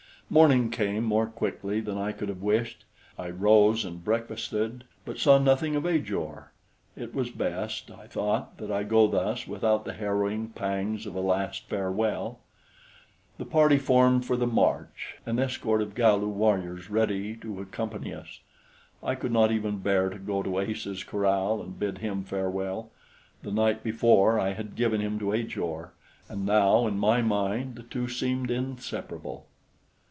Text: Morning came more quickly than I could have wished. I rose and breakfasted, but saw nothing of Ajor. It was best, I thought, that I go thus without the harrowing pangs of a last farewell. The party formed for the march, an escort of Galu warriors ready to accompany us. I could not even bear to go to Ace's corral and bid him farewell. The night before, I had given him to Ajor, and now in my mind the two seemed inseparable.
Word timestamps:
Morning 0.33 0.69
came 0.71 1.03
more 1.03 1.25
quickly 1.27 1.81
than 1.81 1.97
I 1.97 2.13
could 2.13 2.29
have 2.29 2.41
wished. 2.41 2.85
I 3.19 3.29
rose 3.29 3.83
and 3.83 4.01
breakfasted, 4.01 4.85
but 5.03 5.19
saw 5.19 5.37
nothing 5.37 5.75
of 5.75 5.85
Ajor. 5.85 6.53
It 6.95 7.13
was 7.13 7.29
best, 7.31 7.91
I 7.91 8.07
thought, 8.07 8.57
that 8.57 8.71
I 8.71 8.83
go 8.83 9.07
thus 9.07 9.45
without 9.45 9.83
the 9.83 9.91
harrowing 9.91 10.47
pangs 10.51 11.05
of 11.05 11.15
a 11.15 11.19
last 11.19 11.63
farewell. 11.67 12.39
The 13.39 13.43
party 13.43 13.77
formed 13.77 14.25
for 14.25 14.37
the 14.37 14.47
march, 14.47 15.17
an 15.25 15.37
escort 15.37 15.81
of 15.81 15.95
Galu 15.95 16.29
warriors 16.29 16.89
ready 16.89 17.35
to 17.35 17.59
accompany 17.59 18.13
us. 18.13 18.39
I 19.03 19.15
could 19.15 19.33
not 19.33 19.51
even 19.51 19.79
bear 19.79 20.07
to 20.09 20.17
go 20.17 20.41
to 20.43 20.59
Ace's 20.59 21.03
corral 21.03 21.61
and 21.61 21.77
bid 21.77 21.97
him 21.97 22.23
farewell. 22.23 22.89
The 23.43 23.51
night 23.51 23.83
before, 23.83 24.39
I 24.39 24.53
had 24.53 24.77
given 24.77 25.01
him 25.01 25.19
to 25.19 25.33
Ajor, 25.33 25.91
and 26.29 26.45
now 26.45 26.87
in 26.87 26.97
my 26.97 27.21
mind 27.21 27.75
the 27.75 27.83
two 27.83 28.07
seemed 28.07 28.49
inseparable. 28.49 29.47